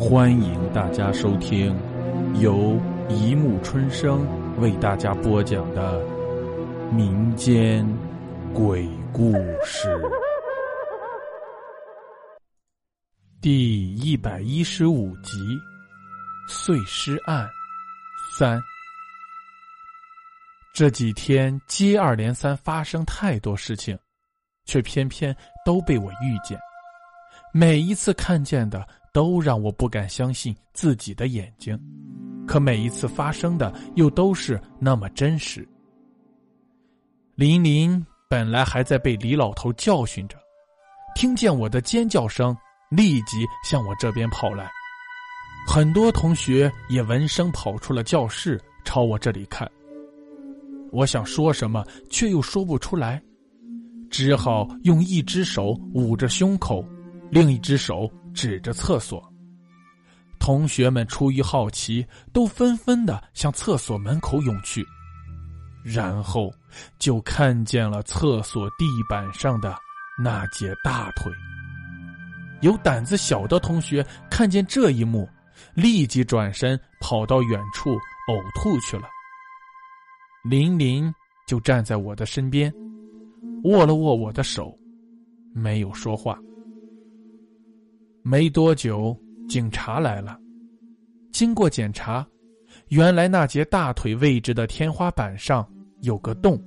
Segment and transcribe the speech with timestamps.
[0.00, 1.78] 欢迎大家收听
[2.40, 4.26] 由一木春生
[4.58, 6.02] 为大家播讲的
[6.90, 7.86] 民间
[8.54, 9.94] 鬼故事
[13.42, 15.36] 第一百一十五集
[16.48, 17.46] 《碎尸案
[18.38, 18.56] 三》。
[20.72, 23.98] 这几天接二连三发生太多事情，
[24.64, 26.58] 却偏偏都被我遇见。
[27.52, 28.82] 每一次看见的。
[29.12, 31.78] 都让我不敢相信自己的眼睛，
[32.46, 35.66] 可每一次发生的又都是那么真实。
[37.34, 40.36] 林林本来还在被李老头教训着，
[41.14, 42.56] 听见我的尖叫声，
[42.90, 44.70] 立即向我这边跑来。
[45.66, 49.70] 很多同学也闻声跑出了教室，朝我这里看。
[50.92, 53.22] 我想说什么，却又说不出来，
[54.10, 56.84] 只好用一只手捂着胸口，
[57.30, 58.10] 另一只手。
[58.32, 59.20] 指着厕所，
[60.38, 64.86] 同学们出于好奇，都纷纷的向厕所门口涌去，
[65.82, 66.48] 然后
[67.00, 69.76] 就看见了厕所地板上的
[70.16, 71.30] 那截大腿。
[72.60, 75.28] 有胆子小的同学看见这一幕，
[75.74, 77.90] 立即转身跑到远处
[78.28, 79.08] 呕吐去了。
[80.44, 81.12] 林林
[81.48, 82.72] 就站在我的身边，
[83.64, 84.72] 握了握我的手，
[85.52, 86.38] 没有说话。
[88.22, 89.16] 没多久，
[89.48, 90.38] 警察来了。
[91.32, 92.26] 经过检查，
[92.88, 95.66] 原来那节大腿位置的天花板上
[96.02, 96.60] 有个洞。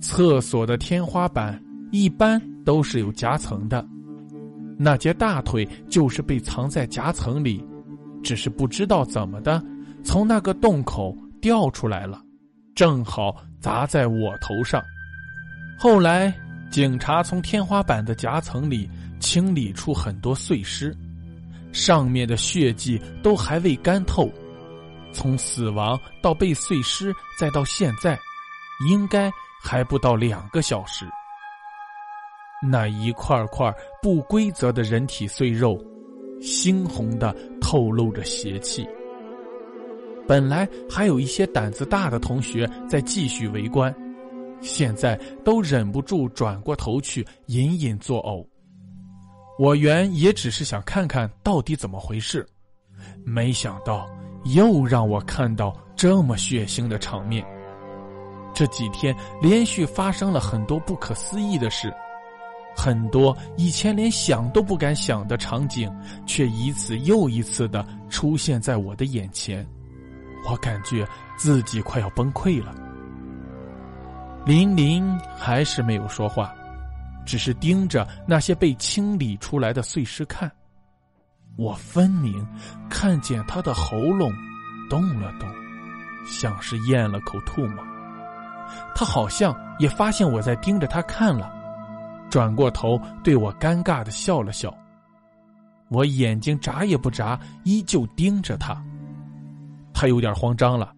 [0.00, 1.62] 厕所的天花板
[1.92, 3.86] 一般都是有夹层的，
[4.78, 7.62] 那节大腿就是被藏在夹层里，
[8.22, 9.62] 只是不知道怎么的，
[10.02, 12.20] 从那个洞口掉出来了，
[12.74, 14.82] 正好砸在我头上。
[15.78, 16.32] 后来，
[16.70, 18.88] 警察从天花板的夹层里。
[19.22, 20.94] 清理出很多碎尸，
[21.72, 24.28] 上面的血迹都还未干透。
[25.12, 28.18] 从死亡到被碎尸，再到现在，
[28.90, 29.30] 应该
[29.62, 31.06] 还不到两个小时。
[32.62, 33.72] 那一块块
[34.02, 35.78] 不规则的人体碎肉，
[36.40, 38.86] 猩红的透露着邪气。
[40.26, 43.94] 本来还有一些胆子大的同学在继续围观，
[44.60, 48.51] 现在都忍不住转过头去，隐隐作呕。
[49.62, 52.44] 我原也只是想看看到底怎么回事，
[53.24, 54.10] 没想到
[54.46, 57.46] 又让我看到这么血腥的场面。
[58.52, 61.94] 这几天连续发生了很多不可思议的事，
[62.74, 65.88] 很多以前连想都不敢想的场景，
[66.26, 69.64] 却一次又一次的出现在我的眼前，
[70.50, 71.06] 我感觉
[71.36, 72.74] 自己快要崩溃了。
[74.44, 76.52] 林林还是没有说话。
[77.24, 80.50] 只是盯着那些被清理出来的碎尸看，
[81.56, 82.46] 我分明
[82.88, 84.32] 看见他的喉咙
[84.88, 85.48] 动了动，
[86.26, 87.84] 像是咽了口唾沫。
[88.94, 91.52] 他好像也发现我在盯着他看了，
[92.30, 94.74] 转过头对我尴尬的笑了笑。
[95.88, 98.82] 我眼睛眨也不眨，依旧盯着他。
[99.92, 100.94] 他有点慌张了，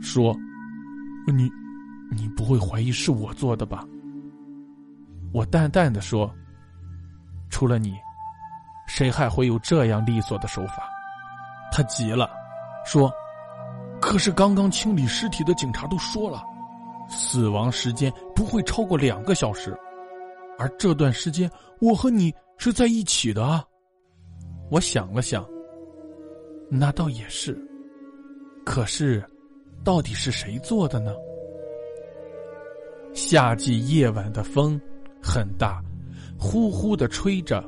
[0.00, 0.36] 说
[1.32, 1.48] ：“你，
[2.10, 3.86] 你不会怀疑是我做的吧？”
[5.32, 6.32] 我淡淡的说
[7.50, 7.94] ：“除了你，
[8.86, 10.88] 谁还会有这样利索的手法？”
[11.72, 12.30] 他急了，
[12.84, 13.10] 说
[14.00, 16.44] ：“可是刚刚清理尸体的警察都说了，
[17.08, 19.74] 死亡时间不会超过两个小时，
[20.58, 21.50] 而这段时间
[21.80, 23.64] 我和你是在一起的啊。”
[24.70, 25.46] 我想了想，
[26.70, 27.58] 那倒也是，
[28.64, 29.22] 可是，
[29.84, 31.14] 到底是谁做的呢？
[33.14, 34.80] 夏季夜晚的风。
[35.22, 35.80] 很大，
[36.38, 37.64] 呼呼的吹着，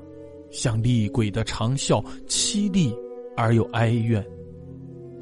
[0.50, 2.94] 像厉鬼的长啸，凄厉
[3.37, 4.25] 而又哀怨。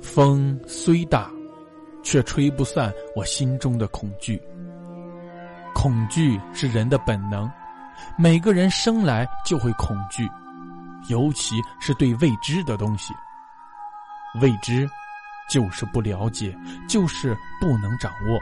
[0.01, 1.31] 风虽大，
[2.03, 4.41] 却吹不散我心中的恐惧。
[5.75, 7.51] 恐惧是人的本能，
[8.19, 10.29] 每个人生来就会恐惧，
[11.09, 13.15] 尤其是对未知的东西。
[14.41, 14.89] 未知，
[15.49, 16.57] 就是不了解，
[16.89, 18.41] 就是不能掌握。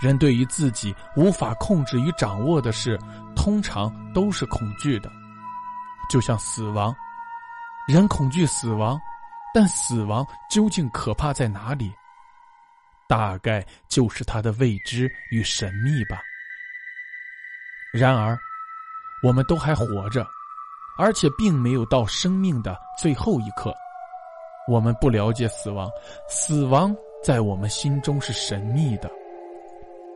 [0.00, 2.98] 人对于自己无法控制与掌握的事，
[3.36, 5.10] 通常都是恐惧的，
[6.08, 6.94] 就像死亡。
[7.86, 8.98] 人恐惧死亡，
[9.52, 11.92] 但死亡究竟可怕在哪里？
[13.08, 16.20] 大概就是它的未知与神秘吧。
[17.92, 18.38] 然而，
[19.22, 20.24] 我们都还活着，
[20.96, 23.74] 而且并没有到生命的最后一刻。
[24.68, 25.90] 我们不了解死亡，
[26.28, 26.94] 死亡
[27.24, 29.10] 在我们心中是神秘的。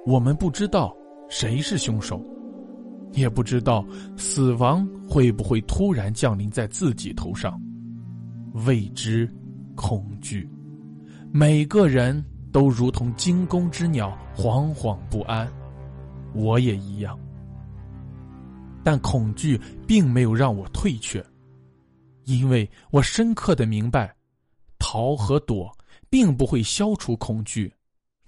[0.06, 0.94] 我们不知道
[1.30, 2.22] 谁是凶手，
[3.12, 3.84] 也不知道
[4.18, 7.58] 死亡会不会突然降临在自己头上。
[8.66, 9.28] 未知、
[9.74, 10.48] 恐惧，
[11.32, 12.22] 每个人
[12.52, 15.50] 都如同惊弓之鸟，惶惶不安。
[16.34, 17.18] 我也一样，
[18.82, 21.24] 但恐惧并没有让我退却，
[22.24, 24.14] 因为我深刻的明白，
[24.78, 25.72] 逃和躲
[26.10, 27.72] 并不会消除恐惧，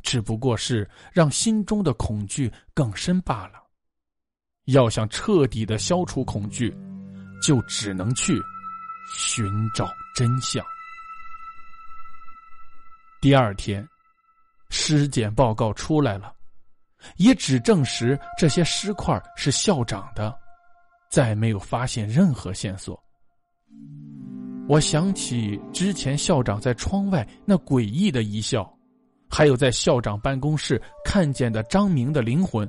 [0.06, 3.54] 只不过是让心中的恐惧更深罢了。
[4.66, 6.72] 要想彻底的消除恐惧，
[7.42, 8.40] 就只能去
[9.12, 9.44] 寻
[9.74, 10.64] 找真相。
[13.20, 13.86] 第二天，
[14.70, 16.32] 尸检报告出来了。
[17.16, 20.36] 也只证实这些尸块是校长的，
[21.10, 23.00] 再没有发现任何线索。
[24.68, 28.75] 我想起之前校长在窗外那诡异的一笑，
[29.30, 32.68] 还有在校长办公室看见的张明的灵魂。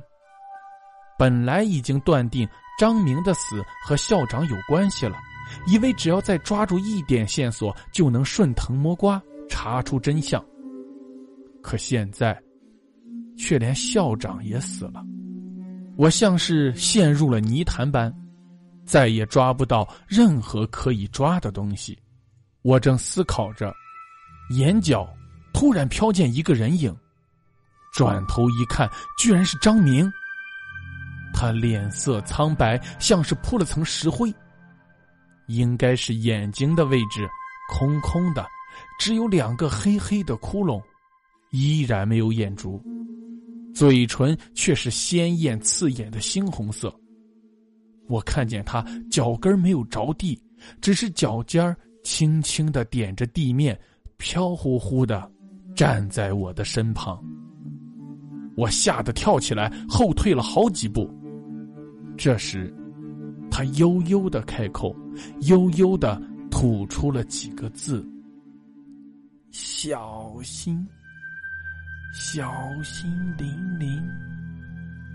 [1.18, 5.16] 本来已经断定张明的死和校长有关系了，
[5.66, 10.44] 以为只要再抓住一点线索就能顺藤摸瓜查出真相。
[11.62, 12.40] 可现在。
[13.40, 15.00] 却连校长也死了，
[15.96, 18.12] 我像是陷入了泥潭般，
[18.84, 21.96] 再也抓不到任何可以抓的东西。
[22.62, 23.72] 我正思考着，
[24.50, 25.08] 眼角
[25.58, 26.96] 突然飘见一个人影，
[27.92, 28.88] 转头一看，
[29.18, 30.08] 居然是张明。
[31.34, 34.32] 他脸色苍白，像是铺了层石灰，
[35.48, 37.28] 应该是眼睛的位置
[37.72, 38.46] 空空的，
[39.00, 40.80] 只有两个黑黑的窟窿，
[41.50, 42.80] 依然没有眼珠。
[43.74, 46.94] 嘴唇却是鲜艳刺眼的猩红色。
[48.06, 50.40] 我看见他脚跟没有着地，
[50.80, 53.76] 只是脚尖轻轻的点着地面，
[54.18, 55.28] 飘忽忽的
[55.78, 57.16] 站在我的身旁。
[58.56, 61.08] 我吓得跳起来，后退了好几步。
[62.16, 62.74] 这时，
[63.48, 64.92] 他悠悠的开口，
[65.42, 66.20] 悠悠的
[66.50, 68.04] 吐出了几个字
[69.52, 70.84] ：“小心。”
[72.12, 72.52] 小
[72.82, 74.02] 心灵灵，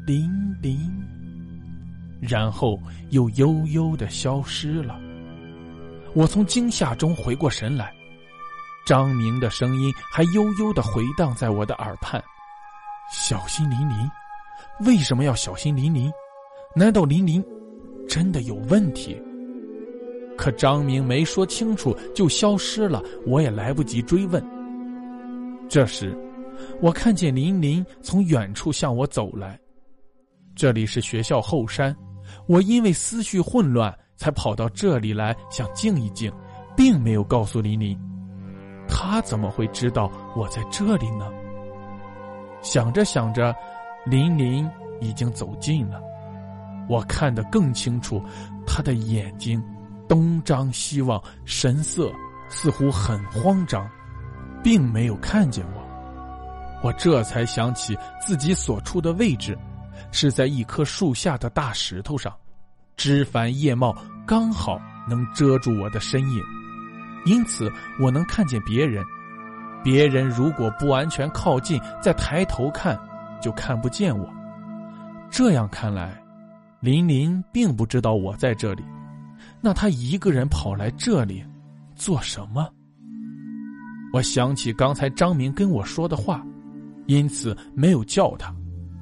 [0.05, 0.79] 灵灵，
[2.21, 4.97] 然后又悠悠的消失了。
[6.13, 7.91] 我从惊吓中回过神来，
[8.85, 12.23] 张明的声音还悠悠的回荡在我的耳畔
[13.11, 14.09] ：“小心林林，
[14.85, 16.11] 为什么要小心林林？
[16.75, 17.43] 难道林林
[18.07, 19.21] 真的有问题？”
[20.37, 24.43] 可张明没说清楚就消失了，我也来不及追问。
[25.69, 26.17] 这时。
[26.81, 29.59] 我看见林林从远处向我走来，
[30.55, 31.95] 这里是学校后山，
[32.47, 36.31] 我因为思绪混乱才跑到这里来想静一静，
[36.77, 37.99] 并没有告诉林林，
[38.87, 41.31] 他怎么会知道我在这里呢？
[42.61, 43.53] 想着想着，
[44.05, 44.69] 林林
[45.01, 45.99] 已经走近了，
[46.87, 48.23] 我看得更清楚，
[48.65, 49.61] 他的眼睛
[50.07, 52.11] 东张西望，神色
[52.49, 53.89] 似乎很慌张，
[54.63, 55.83] 并没有看见我。
[56.81, 59.57] 我这才想起自己所处的位置，
[60.11, 62.33] 是在一棵树下的大石头上，
[62.95, 63.95] 枝繁叶茂，
[64.27, 66.43] 刚好能遮住我的身影，
[67.25, 69.03] 因此我能看见别人。
[69.83, 72.97] 别人如果不完全靠近，再抬头看，
[73.41, 74.27] 就看不见我。
[75.29, 76.21] 这样看来，
[76.79, 78.83] 林林并不知道我在这里，
[79.59, 81.43] 那他一个人跑来这里
[81.95, 82.69] 做什么？
[84.13, 86.43] 我想起刚才张明跟我说的话。
[87.05, 88.55] 因此没有叫他，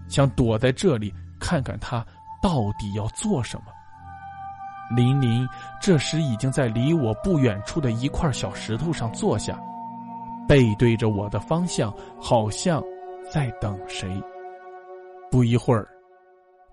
[0.07, 2.03] 想躲在这里看看他
[2.41, 3.65] 到底要做什么。
[4.95, 5.47] 林林
[5.81, 9.59] 这时已经在离我不远处的一块小石头上坐下，
[10.47, 12.83] 背对着我的方向，好像
[13.31, 14.09] 在等谁。
[15.29, 15.87] 不一会儿，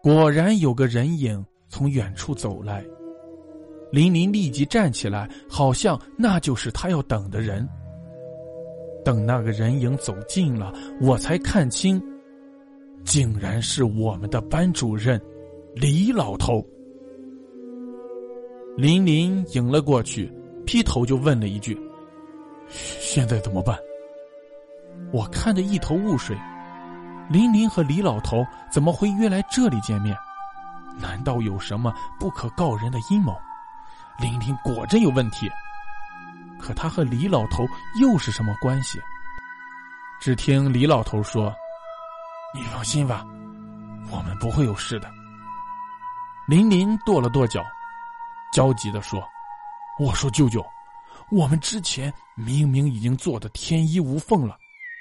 [0.03, 2.85] 果然有个人影从远处走来。
[3.91, 7.67] 林林立即站起来，好像那就是他要等的人。
[9.05, 12.03] 等那个人影走近了，我才看清，
[13.05, 15.19] 竟然是我们的班主任
[15.75, 16.63] 李老头。
[18.79, 20.33] 林林迎了过去，
[20.65, 21.77] 劈头就问了一句
[22.71, 23.77] ：“现在怎么办？”
[25.13, 26.39] 我看得一头雾水。
[27.29, 30.17] 林林和李老头怎么会约来这里见面？
[30.97, 33.37] 难道有什么不可告人的阴谋？
[34.21, 35.51] 林林果真有问题。
[36.61, 37.67] 可他和李老头
[38.01, 39.01] 又是什么关系？
[40.21, 41.53] 只听李老头说
[42.55, 43.27] ：“你放心吧，
[44.09, 45.11] 我们不会有事的。”
[46.47, 47.61] 林林跺了跺脚，
[48.59, 49.23] 焦急的说
[50.03, 50.67] ：“我说舅舅，
[51.31, 54.59] 我们之前明明已经做的天衣无缝了，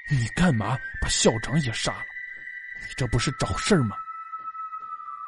[0.08, 2.04] 你干嘛把校长也杀了？
[2.80, 3.96] 你这不是找事儿吗？”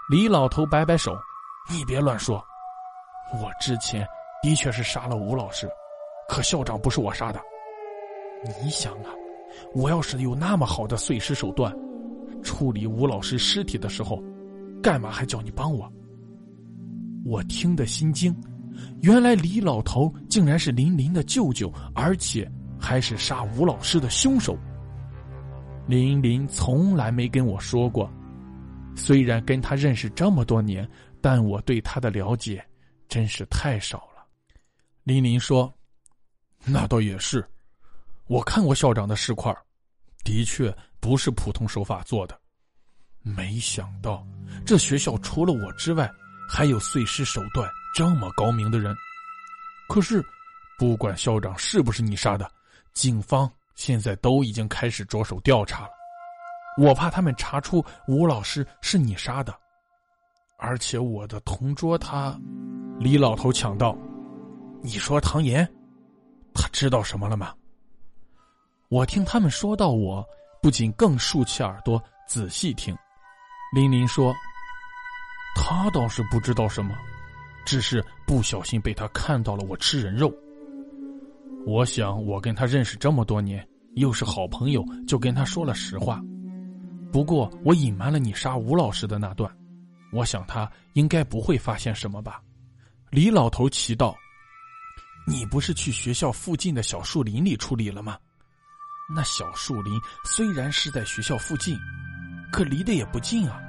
[0.09, 1.13] 李老头摆摆手
[1.69, 2.41] ：“你别乱说，
[3.33, 4.07] 我之前
[4.45, 5.69] 的确是杀了吴老师。”
[6.31, 7.41] 可校长不是我杀的。
[8.63, 9.11] 你想啊，
[9.75, 11.77] 我要是有那么好的碎尸手段，
[12.45, 14.23] 处理吴老师尸体的时候，
[14.81, 15.93] 干嘛还叫你帮我？
[17.31, 18.35] 我听得心惊，
[19.03, 24.59] 原来李老头竟然是林林的舅舅，而且还是杀吴老师的凶手。
[25.87, 28.13] 林林从来没跟我说过，
[28.97, 30.89] 虽然跟他认识这么多年，
[31.21, 32.67] 但我对他的了解
[33.07, 34.27] 真是太少了。
[35.05, 35.73] 林林说
[36.67, 37.49] ：“那倒也是，
[38.27, 39.57] 我看过校长的尸块，
[40.25, 42.37] 的确不是普通手法做的。
[43.23, 44.27] 没想到
[44.67, 46.11] 这学校除了我之外。”
[46.53, 48.93] 还有碎尸手段这么高明的人，
[49.89, 50.21] 可是，
[50.77, 52.51] 不管校长是不是你杀的，
[52.93, 55.91] 警方现在都已经开始着手调查了。
[56.77, 59.55] 我怕他们查出吴老师是你杀的，
[60.59, 62.37] 而且我的同桌他，
[62.99, 63.97] 李老头抢道
[64.83, 65.65] ：“你说唐岩，
[66.53, 67.55] 他知道什么了吗？”
[68.91, 70.27] 我听他们说到我，
[70.61, 72.97] 不仅更竖起耳朵仔细听。
[73.73, 74.35] 林林说。
[75.55, 76.97] 他倒是不知道什么，
[77.65, 80.33] 只是不小心被他看到了我吃人肉。
[81.67, 83.67] 我想我跟他认识这么多年，
[83.97, 86.21] 又是好朋友，就跟他说了实话。
[87.13, 89.51] 不过我隐瞒了你杀吴老师的那段，
[90.13, 92.41] 我想他应该不会发现什么吧。
[93.11, 94.17] 李老头奇道
[95.27, 98.17] ：“你不是去学校附近的小树林里处理了吗？
[99.13, 101.77] 那小树林虽然是在学校附近，
[102.53, 103.61] 可离得也不近啊。”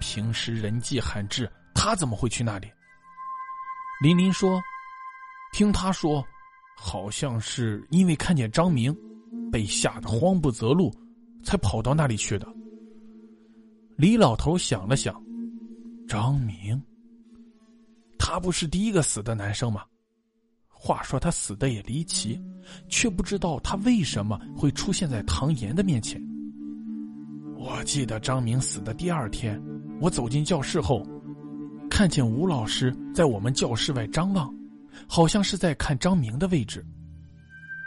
[0.00, 2.66] 平时人迹罕至，他怎么会去那里？
[4.02, 4.60] 林林说
[5.52, 6.26] ：“听他说，
[6.74, 8.96] 好像是因为看见张明，
[9.52, 10.90] 被吓得慌不择路，
[11.44, 12.48] 才跑到那里去的。”
[13.96, 15.22] 李老头想了想
[16.08, 16.82] ：“张明，
[18.18, 19.84] 他不是第一个死的男生吗？
[20.68, 22.40] 话说他死的也离奇，
[22.88, 26.18] 却不知道他为什么会出现在唐岩的面前。
[27.58, 29.62] 我记得张明死的第二天。”
[30.00, 31.06] 我走进教室后，
[31.90, 34.50] 看见吴老师在我们教室外张望，
[35.06, 36.84] 好像是在看张明的位置。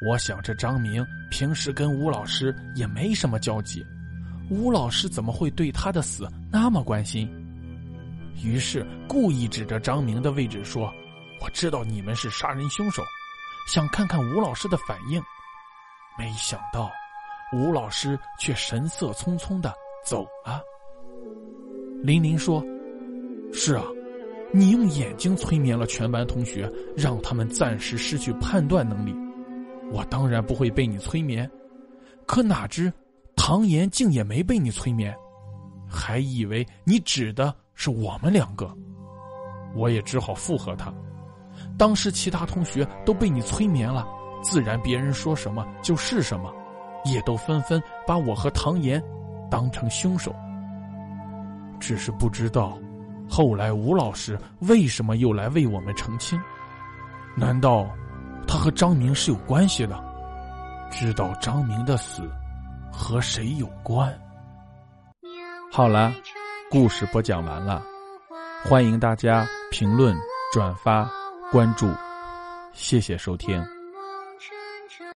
[0.07, 3.83] 我想这张明平时跟吴老师也没什么交集，
[4.49, 7.27] 吴老师怎么会对他的死那么关心？
[8.43, 10.93] 于是故意指着张明的位置说
[11.41, 13.01] ：“我知道你们是杀人凶手，
[13.67, 15.19] 想看看吴老师的反应。”
[16.19, 16.91] 没想到，
[17.53, 19.73] 吴老师却神色匆匆的
[20.05, 20.61] 走了。
[22.03, 22.61] 林林说
[23.53, 23.85] ：“是啊，
[24.51, 29.15] 你用眼睛催眠了全班同学，让他们暂时失去判断能力。
[29.89, 31.49] 我当然不会被你催眠，
[32.25, 32.91] 可哪知
[33.37, 35.15] 唐岩竟也没被你催眠，
[35.87, 38.69] 还以为你指的是我们两个。
[39.73, 40.93] 我也只好附和他。
[41.77, 44.05] 当时其他同学都被你催眠了，
[44.43, 46.53] 自然别人说什么就是什么，
[47.05, 49.01] 也都纷纷把我和唐岩
[49.49, 50.35] 当成凶手。”
[51.85, 52.79] 只是不知道，
[53.29, 56.39] 后来吴老师为什么又来为我们澄清？
[57.35, 57.85] 难道
[58.47, 60.01] 他和张明是有关系的？
[60.89, 62.21] 知道张明的死
[62.89, 64.17] 和谁有关？
[65.69, 66.13] 好了，
[66.71, 67.83] 故事播讲完了，
[68.63, 70.15] 欢迎大家评论、
[70.53, 71.05] 转发、
[71.51, 71.91] 关注，
[72.71, 73.61] 谢谢收听。